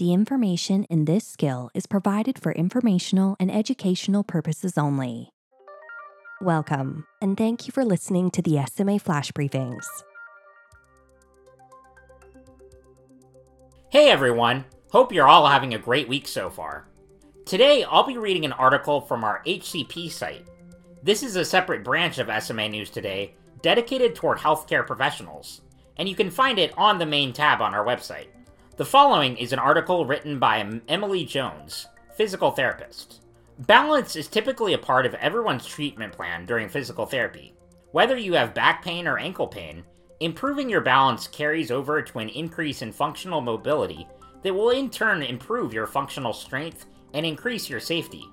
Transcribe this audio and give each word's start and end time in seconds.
The 0.00 0.14
information 0.14 0.84
in 0.84 1.04
this 1.04 1.26
skill 1.26 1.68
is 1.74 1.84
provided 1.84 2.38
for 2.38 2.52
informational 2.52 3.36
and 3.38 3.50
educational 3.50 4.24
purposes 4.24 4.78
only. 4.78 5.28
Welcome, 6.40 7.04
and 7.20 7.36
thank 7.36 7.66
you 7.66 7.72
for 7.72 7.84
listening 7.84 8.30
to 8.30 8.40
the 8.40 8.64
SMA 8.64 8.98
Flash 8.98 9.30
Briefings. 9.32 9.84
Hey 13.90 14.08
everyone! 14.08 14.64
Hope 14.90 15.12
you're 15.12 15.28
all 15.28 15.46
having 15.46 15.74
a 15.74 15.78
great 15.78 16.08
week 16.08 16.26
so 16.26 16.48
far. 16.48 16.88
Today, 17.44 17.84
I'll 17.84 18.06
be 18.06 18.16
reading 18.16 18.46
an 18.46 18.52
article 18.52 19.02
from 19.02 19.22
our 19.22 19.42
HCP 19.46 20.10
site. 20.10 20.48
This 21.02 21.22
is 21.22 21.36
a 21.36 21.44
separate 21.44 21.84
branch 21.84 22.16
of 22.16 22.42
SMA 22.42 22.70
News 22.70 22.88
Today 22.88 23.34
dedicated 23.60 24.14
toward 24.14 24.38
healthcare 24.38 24.86
professionals, 24.86 25.60
and 25.98 26.08
you 26.08 26.14
can 26.14 26.30
find 26.30 26.58
it 26.58 26.72
on 26.78 26.96
the 26.96 27.04
main 27.04 27.34
tab 27.34 27.60
on 27.60 27.74
our 27.74 27.84
website. 27.84 28.28
The 28.80 28.86
following 28.86 29.36
is 29.36 29.52
an 29.52 29.58
article 29.58 30.06
written 30.06 30.38
by 30.38 30.66
Emily 30.88 31.26
Jones, 31.26 31.86
physical 32.16 32.50
therapist. 32.50 33.20
Balance 33.58 34.16
is 34.16 34.26
typically 34.26 34.72
a 34.72 34.78
part 34.78 35.04
of 35.04 35.12
everyone's 35.16 35.66
treatment 35.66 36.14
plan 36.14 36.46
during 36.46 36.70
physical 36.70 37.04
therapy. 37.04 37.52
Whether 37.92 38.16
you 38.16 38.32
have 38.32 38.54
back 38.54 38.82
pain 38.82 39.06
or 39.06 39.18
ankle 39.18 39.48
pain, 39.48 39.84
improving 40.20 40.70
your 40.70 40.80
balance 40.80 41.28
carries 41.28 41.70
over 41.70 42.00
to 42.00 42.20
an 42.20 42.30
increase 42.30 42.80
in 42.80 42.90
functional 42.90 43.42
mobility 43.42 44.08
that 44.42 44.54
will 44.54 44.70
in 44.70 44.88
turn 44.88 45.22
improve 45.22 45.74
your 45.74 45.86
functional 45.86 46.32
strength 46.32 46.86
and 47.12 47.26
increase 47.26 47.68
your 47.68 47.80
safety, 47.80 48.24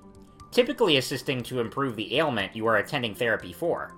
typically 0.50 0.96
assisting 0.96 1.42
to 1.42 1.60
improve 1.60 1.94
the 1.94 2.16
ailment 2.16 2.56
you 2.56 2.66
are 2.66 2.78
attending 2.78 3.14
therapy 3.14 3.52
for. 3.52 3.94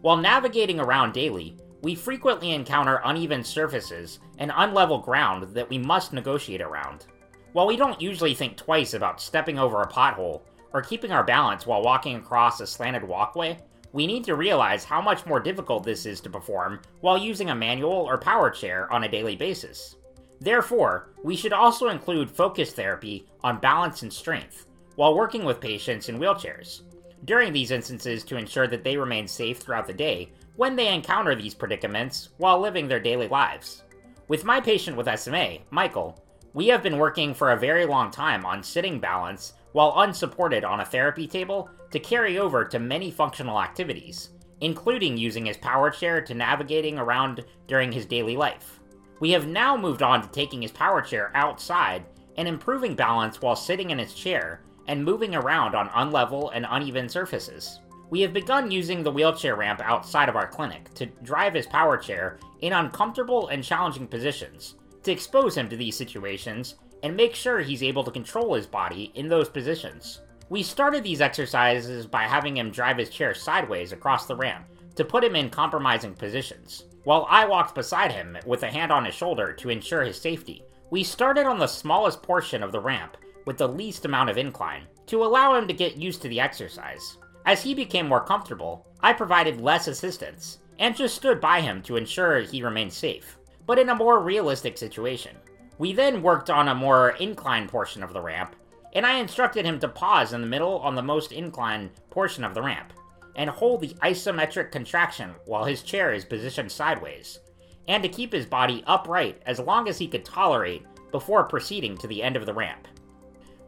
While 0.00 0.16
navigating 0.16 0.80
around 0.80 1.12
daily, 1.12 1.58
we 1.82 1.96
frequently 1.96 2.52
encounter 2.52 3.00
uneven 3.04 3.42
surfaces 3.42 4.20
and 4.38 4.50
unlevel 4.52 5.04
ground 5.04 5.54
that 5.54 5.68
we 5.68 5.78
must 5.78 6.12
negotiate 6.12 6.60
around. 6.60 7.06
While 7.52 7.66
we 7.66 7.76
don't 7.76 8.00
usually 8.00 8.34
think 8.34 8.56
twice 8.56 8.94
about 8.94 9.20
stepping 9.20 9.58
over 9.58 9.82
a 9.82 9.88
pothole 9.88 10.42
or 10.72 10.80
keeping 10.80 11.12
our 11.12 11.24
balance 11.24 11.66
while 11.66 11.82
walking 11.82 12.16
across 12.16 12.60
a 12.60 12.66
slanted 12.66 13.02
walkway, 13.04 13.58
we 13.92 14.06
need 14.06 14.24
to 14.24 14.36
realize 14.36 14.84
how 14.84 15.02
much 15.02 15.26
more 15.26 15.40
difficult 15.40 15.84
this 15.84 16.06
is 16.06 16.20
to 16.22 16.30
perform 16.30 16.80
while 17.00 17.18
using 17.18 17.50
a 17.50 17.54
manual 17.54 17.92
or 17.92 18.16
power 18.16 18.48
chair 18.48 18.90
on 18.92 19.04
a 19.04 19.08
daily 19.08 19.36
basis. 19.36 19.96
Therefore, 20.40 21.10
we 21.22 21.36
should 21.36 21.52
also 21.52 21.88
include 21.88 22.30
focus 22.30 22.72
therapy 22.72 23.26
on 23.44 23.60
balance 23.60 24.02
and 24.02 24.12
strength 24.12 24.66
while 24.96 25.14
working 25.14 25.44
with 25.44 25.60
patients 25.60 26.08
in 26.08 26.18
wheelchairs 26.18 26.82
during 27.24 27.52
these 27.52 27.70
instances 27.70 28.24
to 28.24 28.36
ensure 28.36 28.66
that 28.66 28.82
they 28.82 28.96
remain 28.96 29.28
safe 29.28 29.58
throughout 29.58 29.86
the 29.86 29.92
day 29.92 30.32
when 30.56 30.76
they 30.76 30.92
encounter 30.92 31.34
these 31.34 31.54
predicaments 31.54 32.30
while 32.38 32.60
living 32.60 32.88
their 32.88 33.00
daily 33.00 33.28
lives. 33.28 33.82
With 34.28 34.44
my 34.44 34.60
patient 34.60 34.96
with 34.96 35.18
SMA, 35.18 35.58
Michael, 35.70 36.22
we 36.54 36.68
have 36.68 36.82
been 36.82 36.98
working 36.98 37.32
for 37.32 37.52
a 37.52 37.58
very 37.58 37.86
long 37.86 38.10
time 38.10 38.44
on 38.44 38.62
sitting 38.62 39.00
balance 39.00 39.54
while 39.72 39.94
unsupported 39.96 40.64
on 40.64 40.80
a 40.80 40.84
therapy 40.84 41.26
table 41.26 41.70
to 41.90 41.98
carry 41.98 42.38
over 42.38 42.64
to 42.64 42.78
many 42.78 43.10
functional 43.10 43.60
activities, 43.60 44.30
including 44.60 45.16
using 45.16 45.46
his 45.46 45.56
power 45.56 45.90
chair 45.90 46.20
to 46.20 46.34
navigating 46.34 46.98
around 46.98 47.44
during 47.66 47.90
his 47.90 48.06
daily 48.06 48.36
life. 48.36 48.80
We 49.20 49.30
have 49.30 49.46
now 49.46 49.76
moved 49.76 50.02
on 50.02 50.20
to 50.22 50.28
taking 50.28 50.62
his 50.62 50.72
power 50.72 51.00
chair 51.00 51.30
outside 51.34 52.04
and 52.36 52.48
improving 52.48 52.94
balance 52.94 53.40
while 53.40 53.56
sitting 53.56 53.90
in 53.90 53.98
his 53.98 54.14
chair 54.14 54.62
and 54.88 55.04
moving 55.04 55.34
around 55.34 55.74
on 55.74 55.88
unlevel 55.90 56.50
and 56.54 56.66
uneven 56.68 57.08
surfaces. 57.08 57.80
We 58.12 58.20
have 58.20 58.34
begun 58.34 58.70
using 58.70 59.02
the 59.02 59.10
wheelchair 59.10 59.56
ramp 59.56 59.80
outside 59.82 60.28
of 60.28 60.36
our 60.36 60.46
clinic 60.46 60.92
to 60.96 61.06
drive 61.06 61.54
his 61.54 61.64
power 61.64 61.96
chair 61.96 62.38
in 62.60 62.74
uncomfortable 62.74 63.48
and 63.48 63.64
challenging 63.64 64.06
positions, 64.06 64.74
to 65.04 65.10
expose 65.10 65.56
him 65.56 65.66
to 65.70 65.78
these 65.78 65.96
situations 65.96 66.74
and 67.02 67.16
make 67.16 67.34
sure 67.34 67.60
he's 67.60 67.82
able 67.82 68.04
to 68.04 68.10
control 68.10 68.52
his 68.52 68.66
body 68.66 69.12
in 69.14 69.30
those 69.30 69.48
positions. 69.48 70.20
We 70.50 70.62
started 70.62 71.02
these 71.02 71.22
exercises 71.22 72.06
by 72.06 72.24
having 72.24 72.58
him 72.58 72.70
drive 72.70 72.98
his 72.98 73.08
chair 73.08 73.32
sideways 73.32 73.92
across 73.92 74.26
the 74.26 74.36
ramp 74.36 74.66
to 74.96 75.06
put 75.06 75.24
him 75.24 75.34
in 75.34 75.48
compromising 75.48 76.12
positions, 76.12 76.84
while 77.04 77.26
I 77.30 77.46
walked 77.46 77.74
beside 77.74 78.12
him 78.12 78.36
with 78.44 78.62
a 78.62 78.70
hand 78.70 78.92
on 78.92 79.06
his 79.06 79.14
shoulder 79.14 79.54
to 79.54 79.70
ensure 79.70 80.02
his 80.02 80.20
safety. 80.20 80.62
We 80.90 81.02
started 81.02 81.46
on 81.46 81.58
the 81.58 81.66
smallest 81.66 82.22
portion 82.22 82.62
of 82.62 82.72
the 82.72 82.80
ramp 82.80 83.16
with 83.46 83.56
the 83.56 83.68
least 83.68 84.04
amount 84.04 84.28
of 84.28 84.36
incline 84.36 84.86
to 85.06 85.24
allow 85.24 85.54
him 85.54 85.66
to 85.66 85.72
get 85.72 85.96
used 85.96 86.20
to 86.20 86.28
the 86.28 86.40
exercise. 86.40 87.16
As 87.44 87.62
he 87.62 87.74
became 87.74 88.08
more 88.08 88.24
comfortable, 88.24 88.86
I 89.00 89.12
provided 89.12 89.60
less 89.60 89.88
assistance 89.88 90.58
and 90.78 90.96
just 90.96 91.14
stood 91.14 91.40
by 91.40 91.60
him 91.60 91.82
to 91.82 91.96
ensure 91.96 92.40
he 92.40 92.62
remained 92.62 92.92
safe, 92.92 93.36
but 93.66 93.78
in 93.78 93.88
a 93.88 93.94
more 93.94 94.20
realistic 94.20 94.78
situation. 94.78 95.36
We 95.78 95.92
then 95.92 96.22
worked 96.22 96.50
on 96.50 96.68
a 96.68 96.74
more 96.74 97.10
inclined 97.10 97.68
portion 97.68 98.02
of 98.02 98.12
the 98.12 98.20
ramp, 98.20 98.54
and 98.92 99.06
I 99.06 99.18
instructed 99.18 99.64
him 99.64 99.80
to 99.80 99.88
pause 99.88 100.32
in 100.32 100.40
the 100.40 100.46
middle 100.46 100.78
on 100.80 100.94
the 100.94 101.02
most 101.02 101.32
inclined 101.32 101.90
portion 102.10 102.44
of 102.44 102.54
the 102.54 102.62
ramp 102.62 102.92
and 103.34 103.48
hold 103.48 103.80
the 103.80 103.94
isometric 104.02 104.70
contraction 104.70 105.34
while 105.46 105.64
his 105.64 105.82
chair 105.82 106.12
is 106.12 106.24
positioned 106.24 106.70
sideways, 106.70 107.40
and 107.88 108.02
to 108.02 108.08
keep 108.08 108.32
his 108.32 108.46
body 108.46 108.84
upright 108.86 109.40
as 109.46 109.58
long 109.58 109.88
as 109.88 109.98
he 109.98 110.06
could 110.06 110.24
tolerate 110.24 110.84
before 111.10 111.44
proceeding 111.44 111.96
to 111.98 112.06
the 112.06 112.22
end 112.22 112.36
of 112.36 112.46
the 112.46 112.54
ramp. 112.54 112.86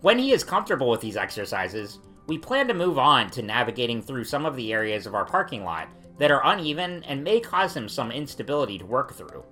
When 0.02 0.18
he 0.18 0.32
is 0.32 0.44
comfortable 0.44 0.90
with 0.90 1.00
these 1.00 1.16
exercises, 1.16 1.98
we 2.26 2.38
plan 2.38 2.66
to 2.68 2.74
move 2.74 2.98
on 2.98 3.30
to 3.30 3.42
navigating 3.42 4.00
through 4.00 4.24
some 4.24 4.46
of 4.46 4.56
the 4.56 4.72
areas 4.72 5.06
of 5.06 5.14
our 5.14 5.24
parking 5.24 5.64
lot 5.64 5.88
that 6.18 6.30
are 6.30 6.42
uneven 6.44 7.02
and 7.04 7.22
may 7.22 7.40
cause 7.40 7.76
him 7.76 7.88
some 7.88 8.10
instability 8.10 8.78
to 8.78 8.86
work 8.86 9.12
through. 9.14 9.44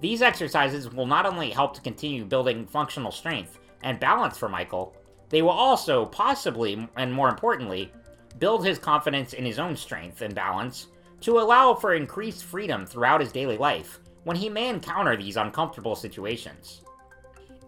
These 0.00 0.22
exercises 0.22 0.92
will 0.92 1.06
not 1.06 1.26
only 1.26 1.50
help 1.50 1.74
to 1.74 1.80
continue 1.80 2.24
building 2.24 2.66
functional 2.66 3.12
strength 3.12 3.58
and 3.82 4.00
balance 4.00 4.36
for 4.36 4.48
Michael, 4.48 4.96
they 5.28 5.42
will 5.42 5.50
also, 5.50 6.06
possibly, 6.06 6.88
and 6.96 7.12
more 7.12 7.28
importantly, 7.28 7.92
build 8.38 8.64
his 8.64 8.78
confidence 8.78 9.32
in 9.32 9.44
his 9.44 9.58
own 9.58 9.76
strength 9.76 10.20
and 10.20 10.34
balance 10.34 10.88
to 11.20 11.38
allow 11.38 11.74
for 11.74 11.94
increased 11.94 12.44
freedom 12.44 12.86
throughout 12.86 13.20
his 13.20 13.32
daily 13.32 13.56
life 13.56 14.00
when 14.24 14.36
he 14.36 14.48
may 14.48 14.68
encounter 14.68 15.16
these 15.16 15.36
uncomfortable 15.36 15.94
situations. 15.94 16.82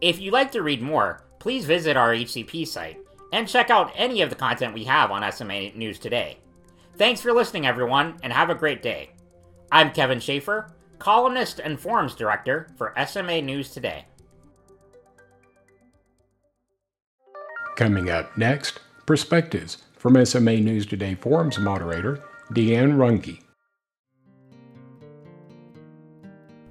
If 0.01 0.21
you'd 0.21 0.33
like 0.33 0.53
to 0.53 0.63
read 0.63 0.83
more, 0.83 1.25
please 1.39 1.65
visit 1.65 1.97
our 1.97 2.13
HCP 2.13 2.67
site 2.67 2.99
and 3.33 3.49
check 3.49 3.71
out 3.71 3.93
any 3.95 4.23
of 4.23 4.31
the 4.31 4.37
content 4.37 4.75
we 4.75 4.85
have 4.85 5.11
on 5.11 5.31
SMA 5.33 5.71
News 5.73 5.99
Today. 5.99 6.39
Thanks 6.97 7.21
for 7.21 7.33
listening, 7.33 7.67
everyone, 7.67 8.19
and 8.23 8.33
have 8.33 8.51
a 8.51 8.55
great 8.55 8.83
day. 8.83 9.11
I'm 9.71 9.93
Kevin 9.93 10.21
Schaefer, 10.21 10.73
columnist 10.99 11.59
and 11.59 11.79
forums 11.79 12.15
director 12.15 12.69
for 12.77 12.95
SMA 13.07 13.43
News 13.43 13.71
Today. 13.71 14.07
Coming 17.77 18.11
up 18.11 18.37
next, 18.37 18.81
perspectives 19.07 19.85
from 19.97 20.25
SMA 20.25 20.57
News 20.57 20.87
Today 20.87 21.15
forums 21.15 21.59
moderator 21.59 22.23
Deanne 22.53 22.97
Runge. 22.97 23.41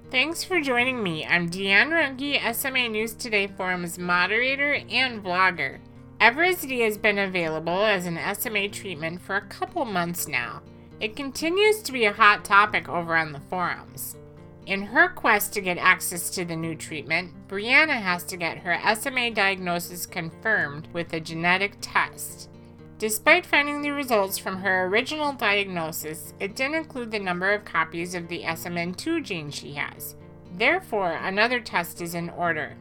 Thanks 0.09 0.43
for 0.43 0.61
joining 0.61 1.03
me. 1.03 1.25
I'm 1.25 1.49
Deanne 1.49 1.89
Runge, 1.89 2.53
SMA 2.55 2.89
News 2.89 3.13
Today 3.13 3.47
forums 3.47 3.99
moderator 3.99 4.79
and 4.89 5.23
vlogger. 5.23 5.79
Evrysdi 6.19 6.83
has 6.83 6.97
been 6.97 7.19
available 7.19 7.83
as 7.83 8.07
an 8.07 8.19
SMA 8.35 8.69
treatment 8.69 9.21
for 9.21 9.35
a 9.35 9.47
couple 9.47 9.85
months 9.85 10.27
now. 10.27 10.63
It 10.99 11.15
continues 11.15 11.83
to 11.83 11.91
be 11.91 12.05
a 12.05 12.13
hot 12.13 12.43
topic 12.43 12.89
over 12.89 13.15
on 13.15 13.33
the 13.33 13.39
forums. 13.51 14.17
In 14.65 14.81
her 14.81 15.09
quest 15.09 15.53
to 15.53 15.61
get 15.61 15.77
access 15.77 16.31
to 16.31 16.43
the 16.43 16.55
new 16.55 16.75
treatment, 16.75 17.31
Brianna 17.47 18.01
has 18.01 18.23
to 18.25 18.35
get 18.35 18.57
her 18.57 18.79
SMA 18.95 19.31
diagnosis 19.31 20.07
confirmed 20.07 20.87
with 20.91 21.13
a 21.13 21.19
genetic 21.19 21.77
test. 21.81 22.49
Despite 22.97 23.45
finding 23.45 23.83
the 23.83 23.91
results 23.91 24.39
from 24.39 24.57
her 24.57 24.85
original 24.85 25.33
diagnosis, 25.33 26.33
it 26.39 26.55
didn't 26.55 26.77
include 26.77 27.11
the 27.11 27.19
number 27.19 27.51
of 27.53 27.63
copies 27.63 28.15
of 28.15 28.27
the 28.27 28.41
SMN2 28.41 29.23
gene 29.23 29.51
she 29.51 29.73
has. 29.73 30.15
Therefore, 30.55 31.11
another 31.11 31.59
test 31.59 32.01
is 32.01 32.15
in 32.15 32.31
order. 32.31 32.75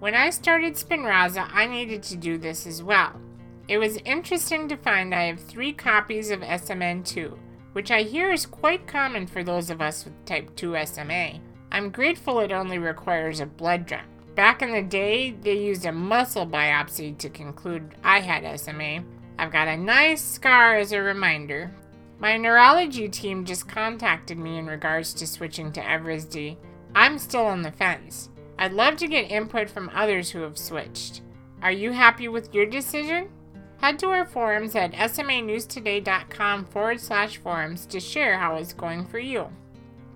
When 0.00 0.14
I 0.14 0.30
started 0.30 0.76
Spinraza, 0.76 1.50
I 1.52 1.66
needed 1.66 2.02
to 2.04 2.16
do 2.16 2.38
this 2.38 2.66
as 2.66 2.82
well. 2.82 3.20
It 3.68 3.76
was 3.76 3.98
interesting 3.98 4.66
to 4.68 4.78
find 4.78 5.14
I 5.14 5.24
have 5.24 5.38
three 5.38 5.74
copies 5.74 6.30
of 6.30 6.40
SMN2, 6.40 7.36
which 7.74 7.90
I 7.90 8.02
hear 8.02 8.32
is 8.32 8.46
quite 8.46 8.86
common 8.86 9.26
for 9.26 9.44
those 9.44 9.68
of 9.68 9.82
us 9.82 10.06
with 10.06 10.24
type 10.24 10.56
2 10.56 10.74
SMA. 10.86 11.40
I'm 11.70 11.90
grateful 11.90 12.40
it 12.40 12.50
only 12.50 12.78
requires 12.78 13.40
a 13.40 13.46
blood 13.46 13.84
draw. 13.84 14.00
Back 14.34 14.62
in 14.62 14.72
the 14.72 14.80
day, 14.80 15.32
they 15.32 15.58
used 15.58 15.84
a 15.84 15.92
muscle 15.92 16.46
biopsy 16.46 17.18
to 17.18 17.28
conclude 17.28 17.94
I 18.02 18.20
had 18.20 18.58
SMA. 18.58 19.04
I've 19.38 19.52
got 19.52 19.68
a 19.68 19.76
nice 19.76 20.22
scar 20.24 20.76
as 20.76 20.92
a 20.92 21.02
reminder. 21.02 21.74
My 22.18 22.38
neurology 22.38 23.10
team 23.10 23.44
just 23.44 23.68
contacted 23.68 24.38
me 24.38 24.56
in 24.56 24.66
regards 24.66 25.12
to 25.14 25.26
switching 25.26 25.72
to 25.72 25.82
Evrysdi. 25.82 26.56
I'm 26.94 27.18
still 27.18 27.44
on 27.44 27.60
the 27.60 27.72
fence. 27.72 28.30
I'd 28.60 28.74
love 28.74 28.96
to 28.98 29.08
get 29.08 29.30
input 29.30 29.70
from 29.70 29.90
others 29.94 30.30
who 30.30 30.42
have 30.42 30.58
switched. 30.58 31.22
Are 31.62 31.72
you 31.72 31.92
happy 31.92 32.28
with 32.28 32.54
your 32.54 32.66
decision? 32.66 33.30
Head 33.78 33.98
to 34.00 34.08
our 34.08 34.26
forums 34.26 34.76
at 34.76 34.92
smanewstoday.com 34.92 36.66
forward 36.66 37.00
slash 37.00 37.38
forums 37.38 37.86
to 37.86 37.98
share 37.98 38.36
how 38.36 38.56
it's 38.56 38.74
going 38.74 39.06
for 39.06 39.18
you. 39.18 39.48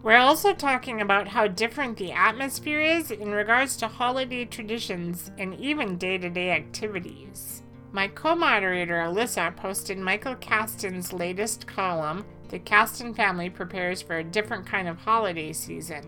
We're 0.02 0.18
also 0.18 0.52
talking 0.52 1.00
about 1.00 1.26
how 1.26 1.46
different 1.46 1.96
the 1.96 2.12
atmosphere 2.12 2.82
is 2.82 3.10
in 3.10 3.30
regards 3.30 3.78
to 3.78 3.88
holiday 3.88 4.44
traditions 4.44 5.30
and 5.38 5.54
even 5.54 5.96
day 5.96 6.18
to 6.18 6.28
day 6.28 6.50
activities. 6.50 7.62
My 7.92 8.08
co 8.08 8.34
moderator 8.34 8.96
Alyssa 8.96 9.56
posted 9.56 9.96
Michael 9.96 10.34
Caston's 10.34 11.14
latest 11.14 11.66
column, 11.66 12.26
The 12.50 12.58
Caston 12.58 13.14
Family 13.14 13.48
Prepares 13.48 14.02
for 14.02 14.18
a 14.18 14.24
Different 14.24 14.66
Kind 14.66 14.86
of 14.86 14.98
Holiday 14.98 15.54
Season. 15.54 16.04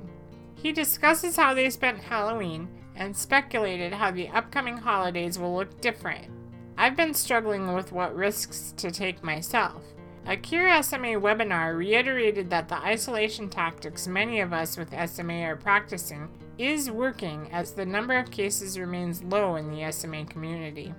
He 0.66 0.72
discusses 0.72 1.36
how 1.36 1.54
they 1.54 1.70
spent 1.70 2.00
Halloween 2.00 2.66
and 2.96 3.16
speculated 3.16 3.92
how 3.92 4.10
the 4.10 4.26
upcoming 4.30 4.76
holidays 4.76 5.38
will 5.38 5.54
look 5.54 5.80
different. 5.80 6.26
I've 6.76 6.96
been 6.96 7.14
struggling 7.14 7.72
with 7.72 7.92
what 7.92 8.16
risks 8.16 8.74
to 8.78 8.90
take 8.90 9.22
myself. 9.22 9.80
A 10.26 10.36
Cure 10.36 10.82
SMA 10.82 11.20
webinar 11.20 11.78
reiterated 11.78 12.50
that 12.50 12.66
the 12.68 12.82
isolation 12.82 13.48
tactics 13.48 14.08
many 14.08 14.40
of 14.40 14.52
us 14.52 14.76
with 14.76 14.92
SMA 15.08 15.40
are 15.42 15.54
practicing 15.54 16.28
is 16.58 16.90
working 16.90 17.48
as 17.52 17.70
the 17.70 17.86
number 17.86 18.18
of 18.18 18.32
cases 18.32 18.76
remains 18.76 19.22
low 19.22 19.54
in 19.54 19.70
the 19.70 19.92
SMA 19.92 20.24
community. 20.24 20.92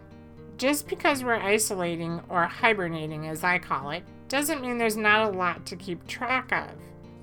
Just 0.55 0.87
because 0.87 1.25
we're 1.25 1.33
isolating, 1.33 2.21
or 2.29 2.45
hibernating 2.45 3.27
as 3.27 3.43
I 3.43 3.59
call 3.59 3.89
it, 3.89 4.03
doesn't 4.29 4.61
mean 4.61 4.77
there's 4.77 4.95
not 4.95 5.27
a 5.27 5.37
lot 5.37 5.65
to 5.65 5.75
keep 5.75 6.07
track 6.07 6.53
of. 6.53 6.69